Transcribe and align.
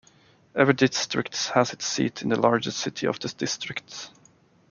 Every 0.55 0.73
districts 0.73 1.49
has 1.49 1.73
its 1.73 1.85
seat 1.85 2.23
in 2.23 2.29
the 2.29 2.39
largest 2.41 2.79
city 2.79 3.05
of 3.05 3.19
the 3.19 3.27
district. 3.27 4.09